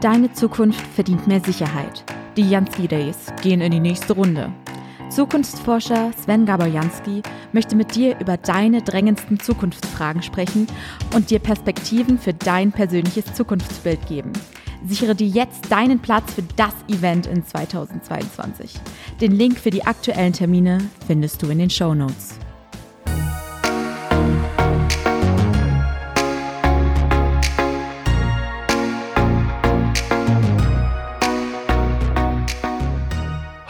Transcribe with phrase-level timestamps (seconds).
[0.00, 2.04] Deine Zukunft verdient mehr Sicherheit.
[2.36, 4.52] Die Jansky Days gehen in die nächste Runde.
[5.10, 10.68] Zukunftsforscher Sven Gaborjanski möchte mit dir über deine drängendsten Zukunftsfragen sprechen
[11.16, 14.32] und dir Perspektiven für dein persönliches Zukunftsbild geben.
[14.86, 18.74] Sichere dir jetzt deinen Platz für das Event in 2022.
[19.20, 20.78] Den Link für die aktuellen Termine
[21.08, 22.38] findest du in den Show Notes.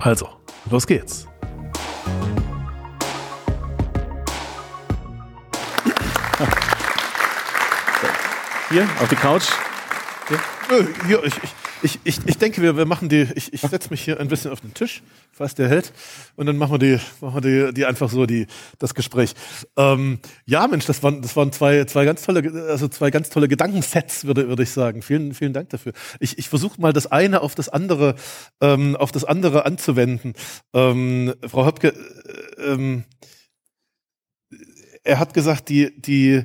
[0.00, 0.30] Also,
[0.70, 1.26] los geht's.
[8.70, 9.44] Hier, auf die Couch.
[10.28, 11.50] Hier, hier ich, ich,
[12.04, 14.60] ich, ich denke, wir, wir machen die, ich, ich setze mich hier ein bisschen auf
[14.60, 15.92] den Tisch, falls der hält,
[16.36, 18.46] und dann machen wir die, machen wir die, die einfach so die,
[18.78, 19.34] das Gespräch.
[19.76, 23.48] Ähm, ja, Mensch, das waren, das waren zwei, zwei ganz tolle, also zwei ganz tolle
[23.48, 25.02] Gedankensets, würde, würde ich sagen.
[25.02, 25.92] Vielen, vielen Dank dafür.
[26.18, 28.14] Ich, ich versuche mal das eine auf das andere,
[28.60, 30.34] ähm, auf das andere anzuwenden.
[30.74, 31.94] Ähm, Frau Höpke,
[32.58, 33.04] äh, ähm,
[35.02, 36.44] er hat gesagt, die, die,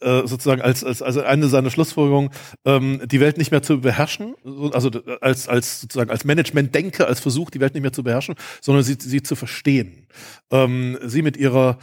[0.00, 2.30] äh, sozusagen als, als also eine seiner Schlussfolgerungen,
[2.64, 4.34] ähm, die Welt nicht mehr zu beherrschen,
[4.72, 8.84] also als, als sozusagen als Management-Denke, als Versuch, die Welt nicht mehr zu beherrschen, sondern
[8.84, 10.06] sie, sie zu verstehen.
[10.50, 11.78] Ähm, sie mit ihrer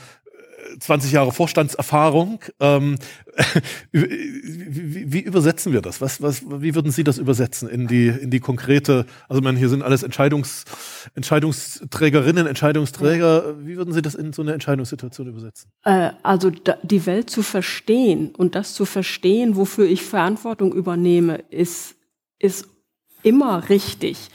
[0.80, 2.40] 20 Jahre Vorstandserfahrung.
[2.60, 2.98] Ähm,
[3.92, 6.02] wie, wie, übersetzen wir das?
[6.02, 9.70] Was, was, wie würden Sie das übersetzen in die, in die konkrete, also man, hier
[9.70, 10.66] sind alles Entscheidungs,
[11.16, 13.56] Entscheidungsträgerinnen, Entscheidungsträger.
[13.66, 15.72] Wie würden Sie das in so eine Entscheidungssituation übersetzen?
[15.84, 21.96] Äh, also die Welt zu verstehen und das zu verstehen, wofür ich Verantwortung übernehme, ist,
[22.40, 22.68] ist
[23.24, 24.30] immer richtig.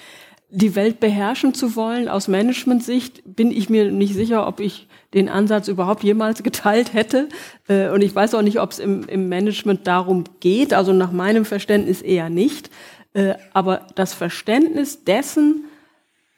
[0.51, 5.29] Die Welt beherrschen zu wollen aus Management-Sicht, bin ich mir nicht sicher, ob ich den
[5.29, 7.29] Ansatz überhaupt jemals geteilt hätte.
[7.69, 10.73] Äh, und ich weiß auch nicht, ob es im, im Management darum geht.
[10.73, 12.71] Also nach meinem Verständnis eher nicht.
[13.13, 15.65] Äh, aber das Verständnis dessen,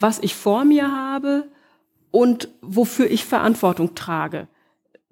[0.00, 1.44] was ich vor mir habe
[2.10, 4.48] und wofür ich Verantwortung trage,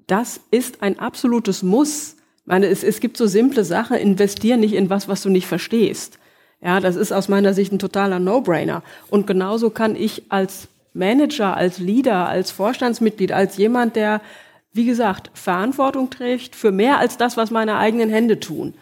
[0.08, 2.16] das ist ein absolutes Muss.
[2.40, 5.46] Ich meine, es, es gibt so simple Sachen, investier nicht in was, was du nicht
[5.46, 6.18] verstehst.
[6.60, 8.82] Ja, das ist aus meiner Sicht ein totaler No-Brainer.
[9.10, 14.20] Und genauso kann ich als Manager, als Leader, als Vorstandsmitglied, als jemand, der,
[14.72, 18.74] wie gesagt, Verantwortung trägt für mehr als das, was meine eigenen Hände tun.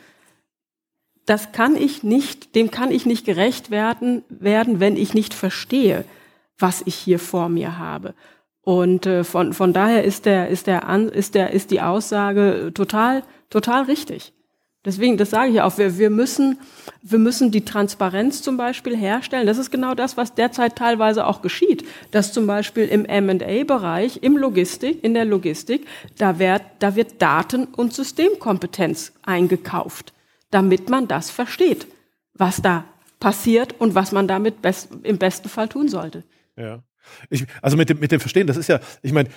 [1.27, 6.05] Das kann ich nicht, dem kann ich nicht gerecht werden, werden, wenn ich nicht verstehe,
[6.59, 8.15] was ich hier vor mir habe.
[8.63, 13.23] Und äh, von, von daher ist der, ist der, ist der, ist die Aussage total,
[13.51, 14.33] total richtig.
[14.87, 16.61] Deswegen, das sage ich auch, wir, wir, müssen,
[17.03, 19.49] wir müssen die Transparenz zum Beispiel herstellen.
[19.49, 21.85] Das ist genau das, was derzeit teilweise auch geschieht.
[22.13, 25.89] Dass zum Beispiel im M&A-Bereich, im Logistik, in der Logistik,
[26.19, 30.15] da wird, da wird Daten- und Systemkompetenz eingekauft,
[30.53, 31.89] damit man das versteht,
[32.35, 32.85] was da
[33.19, 36.23] passiert und was man damit best, im besten Fall tun sollte.
[36.57, 36.85] Ja.
[37.31, 39.29] Ich, also mit dem, mit dem Verstehen, das ist ja, ich meine,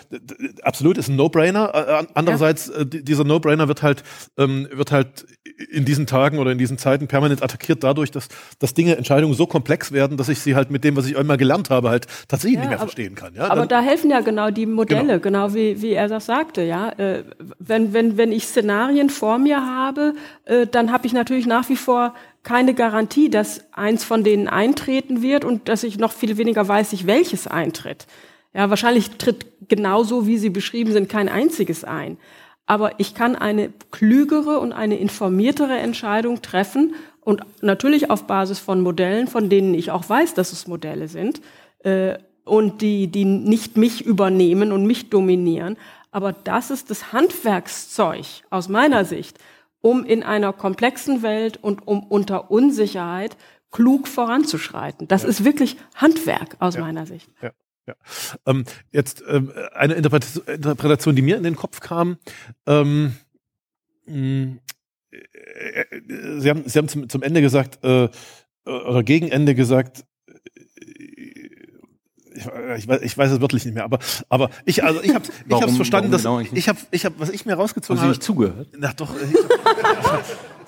[0.62, 1.72] absolut ist ein No-Brainer.
[1.74, 2.82] Äh, andererseits, ja.
[2.82, 4.04] äh, dieser No-Brainer wird halt,
[4.38, 5.26] ähm, wird halt
[5.72, 8.28] in diesen Tagen oder in diesen Zeiten permanent attackiert dadurch, dass,
[8.60, 11.38] dass Dinge, Entscheidungen so komplex werden, dass ich sie halt mit dem, was ich einmal
[11.38, 13.34] gelernt habe, halt tatsächlich ja, nicht mehr aber, verstehen kann.
[13.36, 13.46] Ja?
[13.46, 16.64] Aber Dann, da helfen ja genau die Modelle, genau, genau wie, wie er das sagte.
[16.64, 17.24] Ja, äh,
[17.60, 20.14] wenn, wenn, wenn ich Szenarien vor mir habe,
[20.46, 22.14] äh, dann habe ich natürlich nach wie vor
[22.44, 26.94] keine Garantie, dass eins von denen eintreten wird und dass ich noch viel weniger weiß,
[26.94, 28.08] ich welches eintritt.
[28.54, 32.18] Ja, wahrscheinlich tritt genauso, wie sie beschrieben sind, kein einziges ein.
[32.66, 38.82] Aber ich kann eine klügere und eine informiertere Entscheidung treffen und natürlich auf Basis von
[38.82, 41.42] Modellen, von denen ich auch weiß, dass es Modelle sind
[41.80, 45.78] äh, und die, die nicht mich übernehmen und mich dominieren.
[46.12, 49.38] Aber das ist das Handwerkszeug aus meiner Sicht,
[49.82, 53.38] um in einer komplexen Welt und um unter Unsicherheit
[53.72, 55.08] klug voranzuschreiten.
[55.08, 55.30] Das ja.
[55.30, 56.82] ist wirklich Handwerk aus ja.
[56.82, 57.30] meiner Sicht.
[57.42, 57.52] Ja.
[57.88, 57.96] Ja.
[58.46, 62.18] Ähm, jetzt ähm, eine Interpretation, die mir in den Kopf kam.
[62.68, 63.16] Ähm,
[64.06, 64.58] mh,
[65.12, 68.10] äh, äh, Sie haben, Sie haben zum, zum Ende gesagt, äh,
[68.66, 70.06] oder gegen Ende gesagt,
[72.40, 74.00] ich, ich, weiß, ich weiß es wirklich nicht mehr, aber,
[74.30, 77.20] aber ich, also ich habe ich hab's verstanden, dass genau ich, ich habe, ich hab,
[77.20, 78.08] was ich mir rausgezogen habe.
[78.08, 78.68] Haben Sie nicht zugehört?
[78.78, 79.14] Na doch.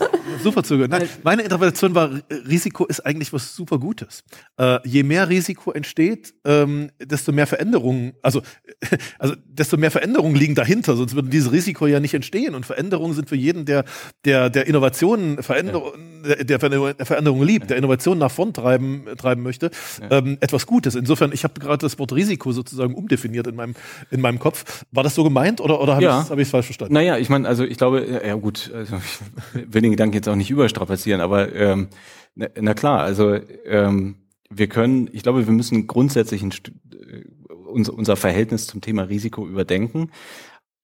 [0.42, 0.92] super zugehört.
[0.92, 2.12] Nein, meine Interpretation war,
[2.48, 4.24] Risiko ist eigentlich was super Gutes.
[4.58, 8.42] Äh, je mehr Risiko entsteht, ähm, desto mehr Veränderungen, also,
[9.20, 12.56] also desto mehr Veränderungen liegen dahinter, sonst würde dieses Risiko ja nicht entstehen.
[12.56, 13.86] Und Veränderungen sind für jeden, der,
[14.26, 16.44] der, der Innovationen, Veränderungen, ja.
[16.44, 19.72] der, der Veränderungen liebt, der Innovationen nach vorn treiben, treiben möchte,
[20.02, 20.18] ja.
[20.18, 20.96] ähm, etwas Gutes.
[20.96, 23.76] Insofern, ich habe gerade das Wort Risiko sozusagen umdefiniert in meinem,
[24.10, 24.86] in meinem Kopf.
[24.92, 26.20] War das so gemeint oder, oder habe ja.
[26.20, 26.94] ich es hab falsch verstanden?
[26.94, 28.96] Naja, ich meine, also ich glaube, ja gut, also
[29.56, 31.90] ich will den Gedanken jetzt auch nicht überstrapazieren, aber ähm,
[32.36, 34.16] na, na klar, also ähm,
[34.50, 37.24] wir können, ich glaube, wir müssen grundsätzlich ein, äh,
[37.66, 40.12] unser, unser Verhältnis zum Thema Risiko überdenken.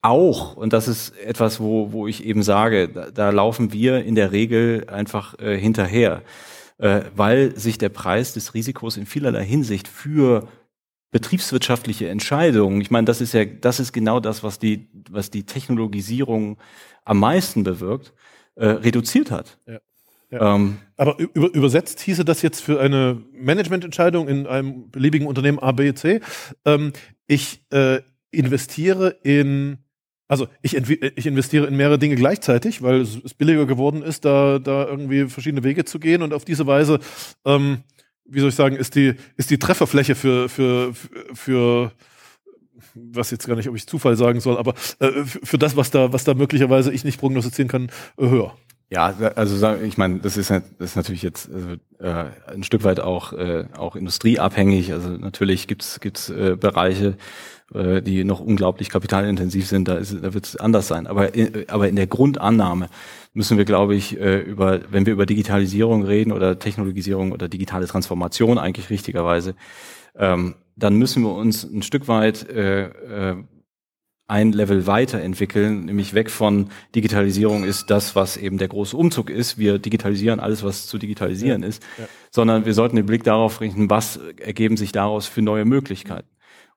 [0.01, 4.15] Auch, und das ist etwas, wo, wo ich eben sage, da, da laufen wir in
[4.15, 6.21] der Regel einfach äh, hinterher,
[6.77, 10.48] äh, weil sich der Preis des Risikos in vielerlei Hinsicht für
[11.12, 15.45] betriebswirtschaftliche Entscheidungen, ich meine, das ist ja, das ist genau das, was die, was die
[15.45, 16.57] Technologisierung
[17.06, 18.13] am meisten bewirkt,
[18.57, 19.57] äh, reduziert hat.
[19.68, 19.80] Ja.
[20.30, 20.56] Ja.
[20.56, 25.71] Ähm, Aber über, übersetzt hieße das jetzt für eine Managemententscheidung in einem beliebigen Unternehmen A,
[25.71, 26.19] B, C.
[26.65, 26.92] Ähm,
[27.27, 28.01] ich äh,
[28.31, 29.77] investiere in,
[30.27, 34.59] also ich, ich, investiere in mehrere Dinge gleichzeitig, weil es, es, billiger geworden ist, da,
[34.59, 37.00] da irgendwie verschiedene Wege zu gehen und auf diese Weise,
[37.45, 37.83] ähm,
[38.25, 40.94] wie soll ich sagen, ist die, ist die Trefferfläche für, für,
[41.33, 41.94] für
[43.12, 46.14] was jetzt gar nicht, ob ich Zufall sagen soll, aber äh, für das, was da,
[46.14, 48.54] was da möglicherweise ich nicht prognostizieren kann, äh, höher.
[48.90, 53.02] Ja, also ich meine, das ist, das ist natürlich jetzt also, äh, ein Stück weit
[53.02, 54.94] auch, äh, auch industrieabhängig.
[54.94, 57.18] Also natürlich gibt's gibt's äh, Bereiche,
[57.74, 59.90] äh, die noch unglaublich kapitalintensiv sind.
[59.90, 61.06] Da, ist, da wird es anders sein.
[61.06, 62.88] Aber, in, aber in der Grundannahme
[63.34, 67.88] müssen wir, glaube ich, äh, über, wenn wir über Digitalisierung reden oder Technologisierung oder digitale
[67.88, 69.56] Transformation eigentlich richtigerweise,
[70.18, 73.36] ähm, dann müssen wir uns ein Stück weit äh, äh,
[74.28, 79.58] ein Level weiterentwickeln, nämlich weg von Digitalisierung ist das, was eben der große Umzug ist.
[79.58, 82.06] Wir digitalisieren alles, was zu digitalisieren ja, ist, ja.
[82.30, 86.28] sondern wir sollten den Blick darauf richten, was ergeben sich daraus für neue Möglichkeiten.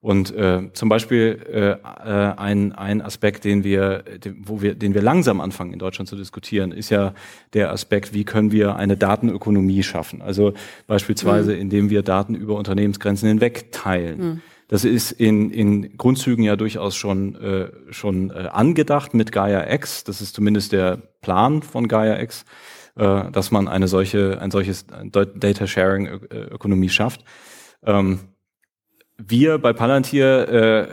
[0.03, 4.95] Und äh, zum Beispiel äh, äh, ein, ein Aspekt, den wir, den, wo wir, den
[4.95, 7.13] wir langsam anfangen in Deutschland zu diskutieren, ist ja
[7.53, 10.23] der Aspekt, wie können wir eine Datenökonomie schaffen?
[10.23, 10.55] Also
[10.87, 11.61] beispielsweise, mhm.
[11.61, 14.19] indem wir Daten über Unternehmensgrenzen hinweg teilen.
[14.19, 14.43] Mhm.
[14.69, 20.05] Das ist in, in Grundzügen ja durchaus schon, äh, schon äh, angedacht mit Gaia X.
[20.05, 22.47] Das ist zumindest der Plan von Gaia X,
[22.97, 27.23] äh, dass man eine solche, ein solches Data Sharing Ökonomie schafft.
[27.85, 28.21] Ähm,
[29.29, 30.87] wir bei Palantir, äh,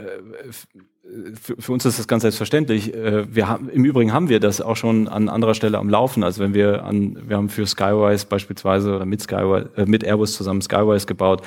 [1.41, 2.94] für, uns ist das ganz selbstverständlich.
[2.94, 6.24] Äh, wir haben, Im Übrigen haben wir das auch schon an anderer Stelle am Laufen.
[6.24, 10.33] Also wenn wir an, wir haben für Skywise beispielsweise oder mit Skywise, äh, mit Airbus
[10.33, 11.41] zusammen Skywise gebaut.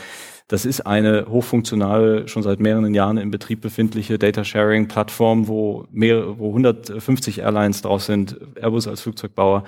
[0.48, 5.84] Das ist eine hochfunktionale, schon seit mehreren Jahren in Betrieb befindliche Data Sharing Plattform, wo
[5.92, 9.64] mehr, wo 150 Airlines drauf sind, Airbus als Flugzeugbauer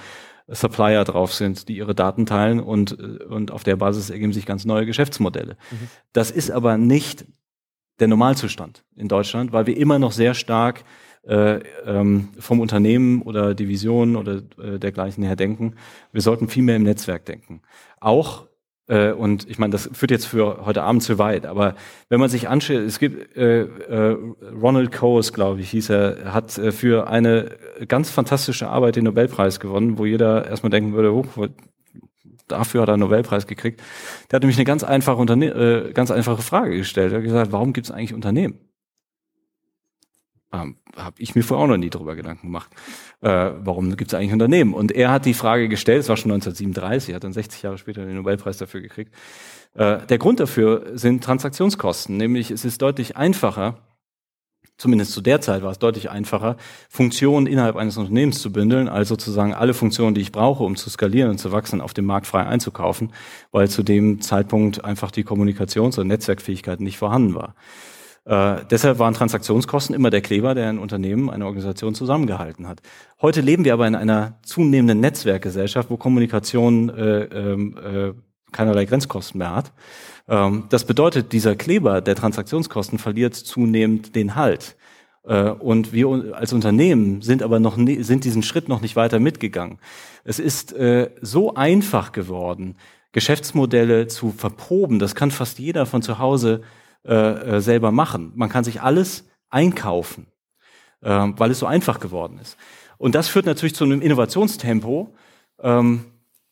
[0.48, 4.64] Supplier drauf sind, die ihre Daten teilen und, und auf der Basis ergeben sich ganz
[4.64, 5.56] neue Geschäftsmodelle.
[5.70, 5.88] Mhm.
[6.12, 7.24] Das ist aber nicht
[8.00, 10.84] der Normalzustand in Deutschland, weil wir immer noch sehr stark
[11.24, 15.76] äh, ähm, vom Unternehmen oder Division oder äh, dergleichen her denken.
[16.10, 17.62] Wir sollten viel mehr im Netzwerk denken.
[18.00, 18.48] Auch
[18.88, 21.74] äh, und ich meine, das führt jetzt für heute Abend zu weit, aber
[22.08, 24.16] wenn man sich anschaut, es gibt äh, äh,
[24.60, 27.56] Ronald Coase, glaube ich, hieß er, hat äh, für eine
[27.86, 31.24] ganz fantastische Arbeit den Nobelpreis gewonnen, wo jeder erstmal denken würde, oh,
[32.48, 33.80] dafür hat er einen Nobelpreis gekriegt.
[34.30, 37.12] Der hat nämlich eine ganz einfache, Unterne äh, ganz einfache Frage gestellt.
[37.12, 38.71] Er hat gesagt, warum gibt es eigentlich Unternehmen?
[40.52, 42.70] Ähm, Habe ich mir vorher auch noch nie drüber Gedanken gemacht.
[43.22, 44.74] Äh, warum gibt es eigentlich Unternehmen?
[44.74, 48.04] Und er hat die Frage gestellt, es war schon 1937, hat dann 60 Jahre später
[48.04, 49.14] den Nobelpreis dafür gekriegt.
[49.74, 53.78] Äh, der Grund dafür sind Transaktionskosten, nämlich es ist deutlich einfacher,
[54.76, 56.56] zumindest zu der Zeit war es deutlich einfacher,
[56.90, 60.90] Funktionen innerhalb eines Unternehmens zu bündeln, als sozusagen alle Funktionen, die ich brauche, um zu
[60.90, 63.12] skalieren und zu wachsen, auf dem Markt frei einzukaufen,
[63.52, 67.54] weil zu dem Zeitpunkt einfach die Kommunikations- und Netzwerkfähigkeit nicht vorhanden war.
[68.24, 72.80] Äh, deshalb waren Transaktionskosten immer der Kleber, der ein Unternehmen, eine Organisation zusammengehalten hat.
[73.20, 78.12] Heute leben wir aber in einer zunehmenden Netzwerkgesellschaft, wo Kommunikation äh, ähm, äh,
[78.52, 79.72] keinerlei Grenzkosten mehr hat.
[80.28, 84.76] Ähm, das bedeutet, dieser Kleber der Transaktionskosten verliert zunehmend den Halt.
[85.24, 89.78] Äh, und wir als Unternehmen sind aber noch sind diesen Schritt noch nicht weiter mitgegangen.
[90.22, 92.76] Es ist äh, so einfach geworden,
[93.10, 94.98] Geschäftsmodelle zu verproben.
[95.00, 96.62] Das kann fast jeder von zu Hause
[97.04, 97.14] äh,
[97.56, 98.32] äh, selber machen.
[98.34, 100.26] Man kann sich alles einkaufen,
[101.00, 102.56] äh, weil es so einfach geworden ist.
[102.98, 105.14] Und das führt natürlich zu einem Innovationstempo,
[105.60, 106.04] ähm,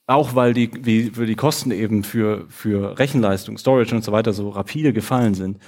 [0.07, 4.33] auch weil die, wie, wie die Kosten eben für, für Rechenleistung, Storage und so weiter
[4.33, 5.59] so rapide gefallen sind,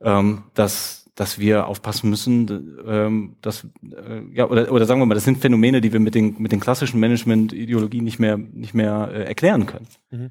[0.00, 5.14] ähm, dass dass wir aufpassen müssen, ähm, dass äh, ja oder oder sagen wir mal,
[5.14, 9.10] das sind Phänomene, die wir mit den mit den klassischen Management-Ideologien nicht mehr nicht mehr
[9.12, 9.86] äh, erklären können.
[10.10, 10.30] Mhm.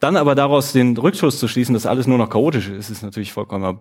[0.00, 3.32] Dann aber daraus den Rückschluss zu schließen, dass alles nur noch chaotisch ist, ist natürlich
[3.32, 3.80] vollkommen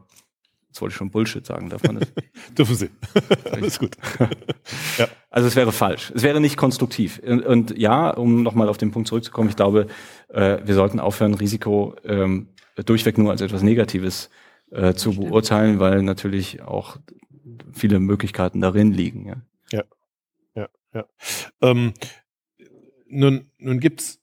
[0.69, 2.09] Jetzt wollte ich schon Bullshit sagen, darf man das?
[2.55, 2.89] Dürfen Sie.
[3.51, 3.97] Alles gut.
[4.99, 5.07] ja.
[5.31, 6.11] Also es wäre falsch.
[6.13, 7.19] Es wäre nicht konstruktiv.
[7.25, 9.87] Und, und ja, um nochmal auf den Punkt zurückzukommen, ich glaube,
[10.27, 12.49] äh, wir sollten aufhören, Risiko ähm,
[12.85, 14.29] durchweg nur als etwas Negatives
[14.69, 15.29] äh, zu Stimmt.
[15.29, 16.97] beurteilen, weil natürlich auch
[17.73, 19.25] viele Möglichkeiten darin liegen.
[19.25, 19.35] Ja,
[19.71, 19.83] ja,
[20.53, 20.69] ja.
[20.93, 21.05] ja.
[21.61, 21.93] Ähm,
[23.07, 24.18] nun, nun gibt's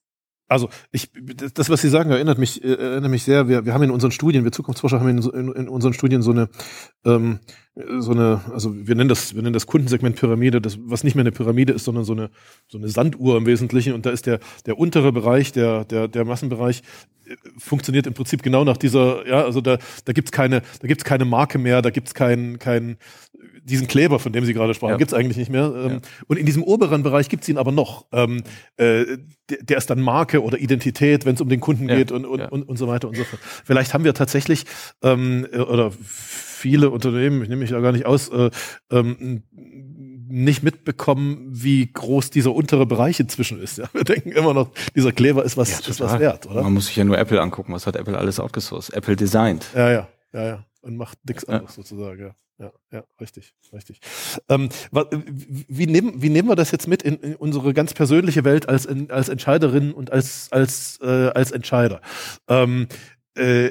[0.48, 1.10] also ich,
[1.54, 3.48] das, was Sie sagen, erinnert mich, äh, erinnert mich sehr.
[3.48, 6.30] Wir, wir haben in unseren Studien, wir Zukunftsforscher haben in, in, in unseren Studien so
[6.30, 6.48] eine,
[7.04, 7.40] ähm,
[7.98, 11.24] so eine, also wir nennen das, wir nennen das Kundensegment Pyramide, das, was nicht mehr
[11.24, 12.30] eine Pyramide ist, sondern so eine,
[12.68, 13.92] so eine Sanduhr im Wesentlichen.
[13.92, 16.82] Und da ist der, der untere Bereich, der, der, der Massenbereich,
[17.26, 21.04] äh, funktioniert im Prinzip genau nach dieser, ja, also da, da gibt's keine, da gibt's
[21.04, 22.98] keine Marke mehr, da gibt's keinen, keinen,
[23.66, 24.96] diesen Kleber, von dem Sie gerade sprachen, ja.
[24.96, 25.72] gibt's eigentlich nicht mehr.
[25.76, 26.00] Ähm, ja.
[26.28, 28.06] Und in diesem oberen Bereich gibt's ihn aber noch.
[28.12, 28.42] Ähm,
[28.76, 29.18] äh,
[29.50, 31.96] der, der ist dann Marke oder Identität, wenn es um den Kunden ja.
[31.96, 33.40] geht und, und, und, und so weiter und so fort.
[33.64, 34.64] Vielleicht haben wir tatsächlich
[35.02, 38.50] ähm, äh, oder viele Unternehmen, ich nehme mich da gar nicht aus, äh,
[38.90, 39.42] ähm,
[40.28, 43.78] nicht mitbekommen, wie groß dieser untere Bereich inzwischen ist.
[43.78, 43.88] Ja?
[43.92, 46.62] Wir denken immer noch, dieser Kleber ist was, ja, ist was wert, oder?
[46.62, 47.72] Man muss sich ja nur Apple angucken.
[47.72, 48.94] Was hat Apple alles outgesourced?
[48.94, 49.66] Apple designed.
[49.74, 50.66] Ja, ja, ja, ja.
[50.80, 54.00] Und macht nichts anderes sozusagen, ja ja, ja, richtig, richtig.
[54.48, 54.70] Ähm,
[55.68, 58.86] wie, nehmen, wie nehmen wir das jetzt mit in, in unsere ganz persönliche Welt als,
[58.86, 62.00] in, als Entscheiderin und als, als, äh, als Entscheider?
[62.48, 62.88] Ähm,
[63.34, 63.70] äh,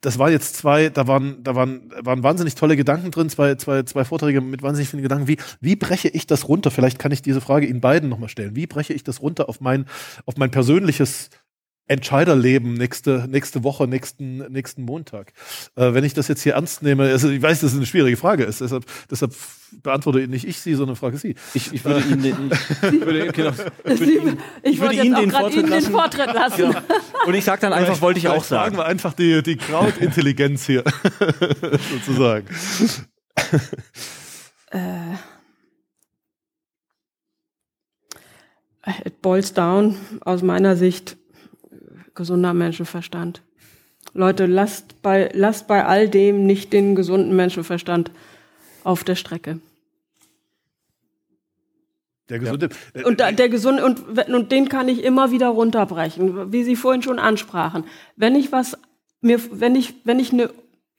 [0.00, 3.84] das war jetzt zwei, da waren, da waren, waren wahnsinnig tolle Gedanken drin, zwei, zwei,
[3.84, 5.28] zwei Vorträge mit wahnsinnig vielen Gedanken.
[5.28, 6.72] Wie, wie breche ich das runter?
[6.72, 8.56] Vielleicht kann ich diese Frage Ihnen beiden nochmal stellen.
[8.56, 9.86] Wie breche ich das runter auf mein,
[10.26, 11.30] auf mein persönliches
[11.88, 15.32] Entscheiderleben nächste, nächste Woche, nächsten, nächsten Montag.
[15.74, 18.16] Äh, wenn ich das jetzt hier ernst nehme, also ich weiß, dass es eine schwierige
[18.16, 19.34] Frage ist, deshalb, deshalb
[19.82, 21.34] beantworte nicht ich Sie, sondern frage Sie.
[21.54, 23.50] Ich, ich würde äh, Ihnen den, ich würde, genau,
[23.84, 25.84] ich würde, Ihnen, ich würde Ihnen den, Vortritt lassen.
[25.84, 26.56] den Vortritt lassen.
[26.56, 26.80] Genau.
[27.26, 28.62] Und ich sage dann einfach, wollte ich auch sagen.
[28.62, 30.84] Fragen wir einfach die, die Crowd-Intelligenz hier,
[31.90, 32.46] sozusagen.
[34.70, 35.16] Äh.
[39.04, 41.16] It boils down aus meiner Sicht
[42.14, 43.42] gesunder Menschenverstand.
[44.14, 48.10] Leute, lasst bei, lasst bei all dem nicht den gesunden Menschenverstand
[48.84, 49.60] auf der Strecke.
[52.28, 52.68] Der gesunde.
[52.94, 53.06] Ja.
[53.06, 57.02] Und da, der gesunde und, und den kann ich immer wieder runterbrechen, wie Sie vorhin
[57.02, 57.84] schon ansprachen.
[58.16, 58.76] Wenn ich was
[59.20, 60.50] mir, wenn ich, wenn ich eine,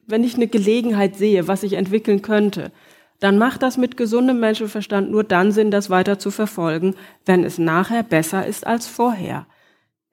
[0.06, 2.72] wenn ich eine Gelegenheit sehe, was ich entwickeln könnte,
[3.20, 7.58] dann macht das mit gesundem Menschenverstand nur dann Sinn, das weiter zu verfolgen, wenn es
[7.58, 9.46] nachher besser ist als vorher.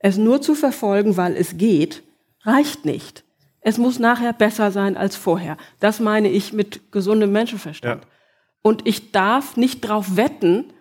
[0.01, 2.03] Es nur zu verfolgen, weil es geht,
[2.43, 3.25] reicht nicht.
[3.61, 5.57] Es muss nachher besser sein als vorher.
[5.79, 8.05] Das meine ich mit gesundem Menschenverstand.
[8.05, 8.11] Ja.
[8.63, 10.73] Und ich darf nicht darauf wetten,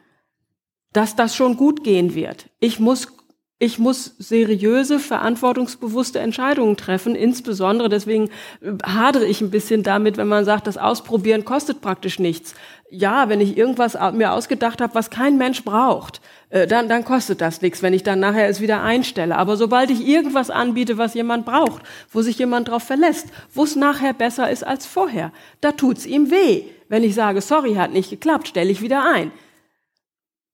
[0.94, 2.50] dass das schon gut gehen wird.
[2.60, 3.19] Ich muss
[3.62, 7.14] ich muss seriöse, verantwortungsbewusste Entscheidungen treffen.
[7.14, 8.30] Insbesondere deswegen
[8.62, 12.56] äh, hadere ich ein bisschen damit, wenn man sagt, das Ausprobieren kostet praktisch nichts.
[12.90, 17.42] Ja, wenn ich irgendwas mir ausgedacht habe, was kein Mensch braucht, äh, dann, dann kostet
[17.42, 19.36] das nichts, wenn ich dann nachher es wieder einstelle.
[19.36, 23.76] Aber sobald ich irgendwas anbiete, was jemand braucht, wo sich jemand drauf verlässt, wo es
[23.76, 26.64] nachher besser ist als vorher, da tut's ihm weh.
[26.88, 29.32] Wenn ich sage, sorry, hat nicht geklappt, stelle ich wieder ein.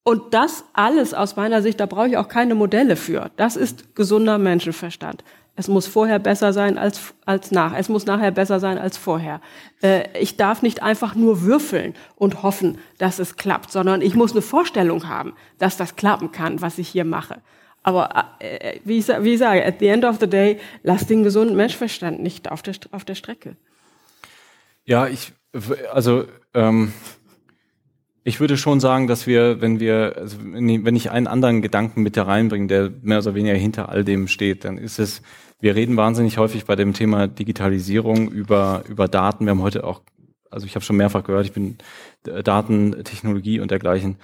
[0.07, 3.31] Und das alles aus meiner Sicht, da brauche ich auch keine Modelle für.
[3.37, 5.23] Das ist gesunder Menschenverstand.
[5.55, 7.73] Es muss vorher besser sein als, als nach.
[7.75, 9.41] Es muss nachher besser sein als vorher.
[9.81, 14.33] Äh, ich darf nicht einfach nur würfeln und hoffen, dass es klappt, sondern ich muss
[14.33, 17.41] eine Vorstellung haben, dass das klappen kann, was ich hier mache.
[17.81, 21.23] Aber äh, wie, ich, wie ich sage, at the end of the day, lass den
[21.23, 23.55] gesunden Menschenverstand nicht auf der, auf der Strecke.
[24.83, 25.33] Ja, ich,
[25.91, 26.93] also ähm,
[28.27, 32.17] ich würde schon sagen, dass wir, wenn wir, also wenn ich einen anderen Gedanken mit
[32.17, 35.21] da reinbringe, der mehr oder weniger hinter all dem steht, dann ist es,
[35.59, 39.45] wir reden wahnsinnig häufig bei dem Thema Digitalisierung über, über Daten.
[39.45, 40.01] Wir haben heute auch,
[40.49, 41.77] also ich habe schon mehrfach gehört, ich bin
[42.23, 44.17] Datentechnologie und dergleichen.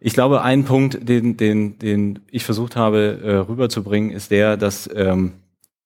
[0.00, 4.90] Ich glaube, ein Punkt, den, den, den ich versucht habe äh, rüberzubringen, ist der, dass
[4.92, 5.34] ähm,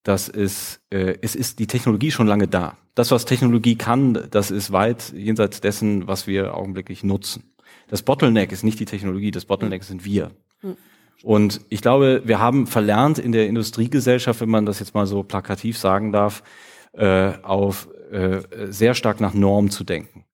[0.06, 2.76] dass es, äh, es ist die Technologie schon lange da.
[2.94, 7.52] Das, was Technologie kann, das ist weit jenseits dessen, was wir augenblicklich nutzen.
[7.88, 10.30] Das Bottleneck ist nicht die Technologie, das Bottleneck sind wir.
[10.60, 10.76] Hm.
[11.24, 15.24] Und ich glaube, wir haben verlernt in der Industriegesellschaft, wenn man das jetzt mal so
[15.24, 16.44] plakativ sagen darf,
[16.92, 20.24] äh, auf äh, sehr stark nach Norm zu denken.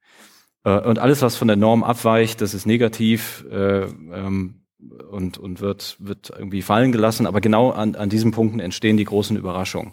[0.64, 3.46] Äh, und alles, was von der Norm abweicht, das ist negativ.
[3.50, 4.62] Äh, ähm,
[5.10, 7.26] und, und wird, wird irgendwie fallen gelassen.
[7.26, 9.92] Aber genau an, an diesen Punkten entstehen die großen Überraschungen.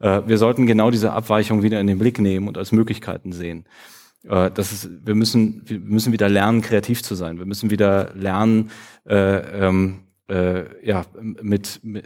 [0.00, 3.64] Äh, wir sollten genau diese Abweichung wieder in den Blick nehmen und als Möglichkeiten sehen.
[4.28, 7.38] Äh, das ist, wir müssen, wir müssen wieder lernen, kreativ zu sein.
[7.38, 8.70] Wir müssen wieder lernen,
[9.08, 12.04] äh, ähm, äh, ja, mit, mit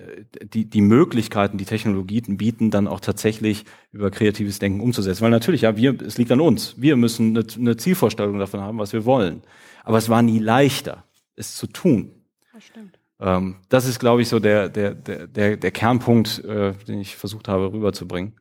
[0.55, 5.23] die, die Möglichkeiten, die Technologien bieten, dann auch tatsächlich über kreatives Denken umzusetzen.
[5.23, 6.75] Weil natürlich, ja, wir, es liegt an uns.
[6.79, 9.43] Wir müssen eine, eine Zielvorstellung davon haben, was wir wollen.
[9.85, 11.05] Aber es war nie leichter,
[11.39, 12.13] es zu tun.
[12.53, 12.99] Das stimmt.
[13.21, 17.17] Ähm, das ist, glaube ich, so der, der, der, der, der Kernpunkt, äh, den ich
[17.17, 18.35] versucht habe rüberzubringen.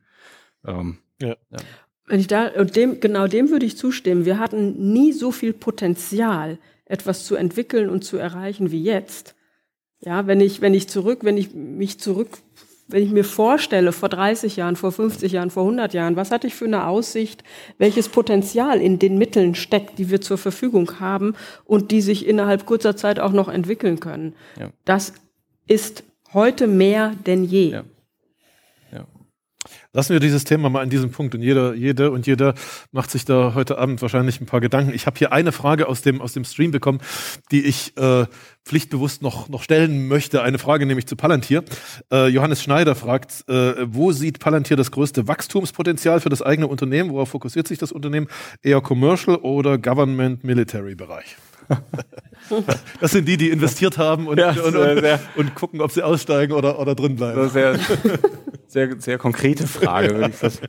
[0.66, 1.36] Ähm, ja.
[1.50, 1.58] ja.
[2.06, 4.24] Wenn ich da, und dem, genau dem würde ich zustimmen.
[4.24, 9.34] Wir hatten nie so viel Potenzial, etwas zu entwickeln und zu erreichen wie jetzt.
[10.00, 12.38] Ja, wenn ich, wenn ich zurück, wenn ich mich zurück,
[12.88, 16.46] wenn ich mir vorstelle, vor 30 Jahren, vor 50 Jahren, vor 100 Jahren, was hatte
[16.46, 17.44] ich für eine Aussicht,
[17.76, 22.66] welches Potenzial in den Mitteln steckt, die wir zur Verfügung haben und die sich innerhalb
[22.66, 24.34] kurzer Zeit auch noch entwickeln können.
[24.58, 24.70] Ja.
[24.86, 25.12] Das
[25.66, 26.02] ist
[26.32, 27.70] heute mehr denn je.
[27.70, 27.84] Ja.
[29.92, 32.54] Lassen wir dieses Thema mal an diesem Punkt und jeder, jede und jeder
[32.92, 34.92] macht sich da heute Abend wahrscheinlich ein paar Gedanken.
[34.94, 37.00] Ich habe hier eine Frage aus dem, aus dem Stream bekommen,
[37.50, 38.26] die ich äh,
[38.64, 40.42] pflichtbewusst noch, noch stellen möchte.
[40.42, 41.64] Eine Frage nämlich zu Palantir.
[42.12, 47.10] Äh, Johannes Schneider fragt, äh, wo sieht Palantir das größte Wachstumspotenzial für das eigene Unternehmen?
[47.10, 48.28] Worauf fokussiert sich das Unternehmen?
[48.62, 51.36] Eher Commercial oder Government Military Bereich?
[53.00, 55.04] Das sind die, die investiert haben und, ja, und, und,
[55.36, 57.48] und, gucken, ob sie aussteigen oder, oder drin bleiben.
[57.50, 57.78] Sehr,
[58.68, 60.14] sehr, sehr konkrete Frage.
[60.14, 60.62] Würde ich fast,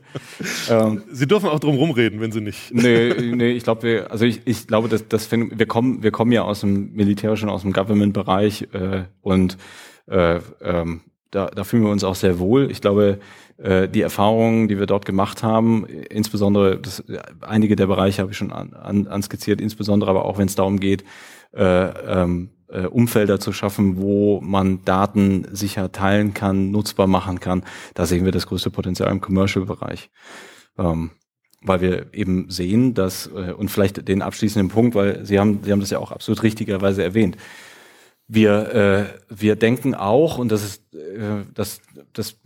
[0.70, 2.72] ähm, sie dürfen auch drum rumreden, wenn sie nicht.
[2.72, 6.32] Nee, nee ich glaube, wir, also ich, ich glaube, dass das wir kommen, wir kommen
[6.32, 9.58] ja aus dem militärischen, aus dem Government-Bereich äh, und
[10.06, 12.70] äh, ähm, da, da fühlen wir uns auch sehr wohl.
[12.70, 13.20] Ich glaube,
[13.58, 17.04] äh, die Erfahrungen, die wir dort gemacht haben, insbesondere das,
[17.42, 20.80] einige der Bereiche habe ich schon an, an, anskizziert, insbesondere aber auch wenn es darum
[20.80, 21.04] geht,
[21.52, 27.64] äh, ähm, äh, Umfelder zu schaffen, wo man Daten sicher teilen kann, nutzbar machen kann.
[27.94, 30.10] Da sehen wir das größte Potenzial im Commercial-Bereich.
[30.78, 31.10] Ähm,
[31.62, 35.72] weil wir eben sehen, dass, äh, und vielleicht den abschließenden Punkt, weil Sie haben, Sie
[35.72, 37.36] haben das ja auch absolut richtigerweise erwähnt,
[38.32, 41.80] wir, äh, wir denken auch, und das ist, äh, das,
[42.12, 42.36] das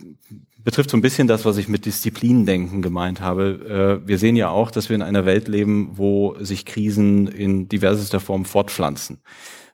[0.57, 4.01] betrifft so ein bisschen das, was ich mit Disziplindenken gemeint habe.
[4.03, 7.69] Äh, wir sehen ja auch, dass wir in einer Welt leben, wo sich Krisen in
[7.69, 9.19] diversester Form fortpflanzen.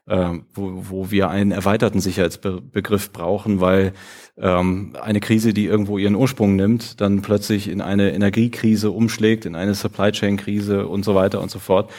[0.06, 3.92] Äh, wo, wo wir einen erweiterten Sicherheitsbegriff brauchen, weil
[4.36, 9.54] ähm, eine Krise, die irgendwo ihren Ursprung nimmt, dann plötzlich in eine Energiekrise umschlägt, in
[9.54, 11.92] eine Supply Chain Krise und so weiter und so fort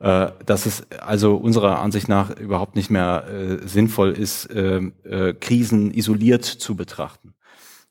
[0.00, 5.34] äh, dass es also unserer Ansicht nach überhaupt nicht mehr äh, sinnvoll ist, äh, äh,
[5.34, 7.34] Krisen isoliert zu betrachten.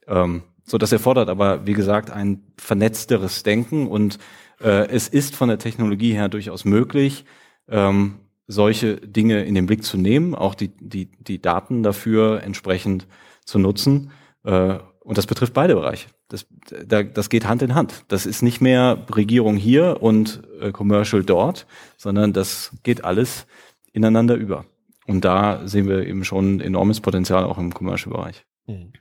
[0.07, 4.19] Ähm, so, das erfordert aber, wie gesagt, ein vernetzteres Denken und
[4.61, 7.25] äh, es ist von der Technologie her durchaus möglich,
[7.69, 13.07] ähm, solche Dinge in den Blick zu nehmen, auch die, die, die Daten dafür entsprechend
[13.45, 14.11] zu nutzen.
[14.43, 16.09] Äh, und das betrifft beide Bereiche.
[16.29, 16.47] Das,
[16.85, 18.03] da, das geht Hand in Hand.
[18.09, 23.47] Das ist nicht mehr Regierung hier und äh, Commercial dort, sondern das geht alles
[23.93, 24.65] ineinander über.
[25.07, 28.45] Und da sehen wir eben schon enormes Potenzial auch im Commercial-Bereich.
[28.67, 28.91] Mhm.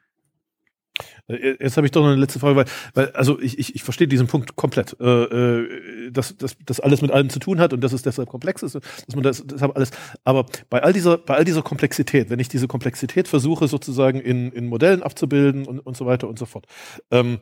[1.28, 3.82] Äh, jetzt habe ich doch noch eine letzte Frage, weil, weil also ich, ich, ich
[3.82, 7.72] verstehe diesen Punkt komplett, äh, äh, dass, dass das alles mit allem zu tun hat
[7.72, 9.90] und dass es deshalb komplex ist, dass man das deshalb alles.
[10.24, 14.52] Aber bei all dieser bei all dieser Komplexität, wenn ich diese Komplexität versuche sozusagen in,
[14.52, 16.66] in Modellen abzubilden und, und so weiter und so fort,
[17.10, 17.40] ähm,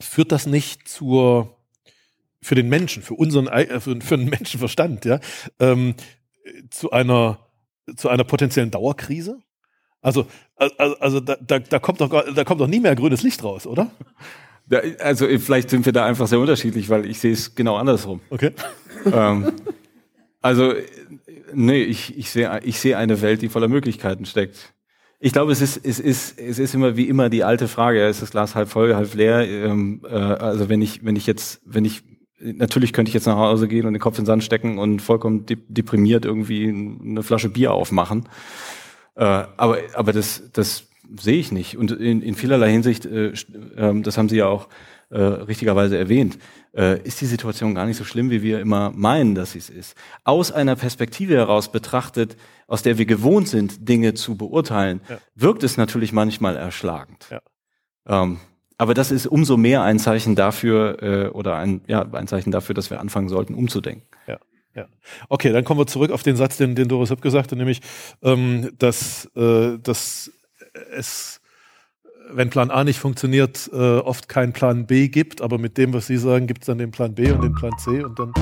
[0.00, 1.56] führt das nicht zur
[2.40, 5.20] für den Menschen, für unseren äh, für, für den Menschenverstand, ja,
[5.58, 5.94] ähm,
[6.70, 7.40] zu einer
[7.96, 9.40] zu einer potenziellen Dauerkrise?
[10.08, 13.44] Also, also, also da, da, da, kommt doch, da kommt doch nie mehr grünes Licht
[13.44, 13.90] raus, oder?
[14.70, 18.20] Ja, also vielleicht sind wir da einfach sehr unterschiedlich, weil ich sehe es genau andersrum.
[18.30, 18.52] Okay.
[19.12, 19.52] Ähm,
[20.40, 20.72] also,
[21.52, 24.74] nee, ich, ich sehe ich sehe eine Welt, die voller Möglichkeiten steckt.
[25.20, 28.22] Ich glaube, es ist, es ist, es ist immer wie immer die alte Frage, ist
[28.22, 29.46] das Glas halb voll, halb leer?
[29.46, 32.02] Ähm, äh, also wenn ich, wenn ich jetzt, wenn ich,
[32.40, 35.02] natürlich könnte ich jetzt nach Hause gehen und den Kopf in den Sand stecken und
[35.02, 38.28] vollkommen deprimiert irgendwie eine Flasche Bier aufmachen.
[39.18, 39.24] Äh,
[39.56, 40.84] aber, aber das, das
[41.20, 41.76] sehe ich nicht.
[41.76, 43.32] Und in, in vielerlei Hinsicht, äh,
[43.76, 44.68] äh, das haben Sie ja auch
[45.10, 46.38] äh, richtigerweise erwähnt,
[46.76, 49.70] äh, ist die Situation gar nicht so schlimm, wie wir immer meinen, dass sie es
[49.70, 49.96] ist.
[50.22, 52.36] Aus einer Perspektive heraus betrachtet,
[52.68, 55.18] aus der wir gewohnt sind, Dinge zu beurteilen, ja.
[55.34, 57.26] wirkt es natürlich manchmal erschlagend.
[57.30, 57.40] Ja.
[58.06, 58.38] Ähm,
[58.76, 62.76] aber das ist umso mehr ein Zeichen dafür äh, oder ein, ja, ein Zeichen dafür,
[62.76, 64.06] dass wir anfangen sollten, umzudenken.
[64.78, 64.86] Ja.
[65.28, 67.80] Okay, dann kommen wir zurück auf den Satz, den, den Doris Hüpp gesagt hat, nämlich,
[68.22, 70.30] ähm, dass, äh, dass
[70.96, 71.40] es,
[72.30, 76.06] wenn Plan A nicht funktioniert, äh, oft keinen Plan B gibt, aber mit dem, was
[76.06, 78.32] Sie sagen, gibt es dann den Plan B und den Plan C und dann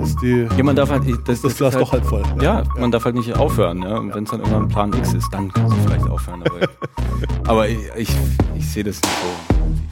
[0.00, 2.22] ist die, ja, man darf halt, das, das, das Glas halt, doch halt voll.
[2.40, 3.82] Ja, ja, man darf halt nicht aufhören.
[3.82, 3.98] Ja?
[3.98, 4.14] Und ja.
[4.14, 6.44] wenn es dann irgendwann Plan X ist, dann kann sie vielleicht aufhören.
[6.44, 6.60] Aber,
[7.48, 8.10] aber ich, ich,
[8.56, 9.91] ich sehe das nicht so.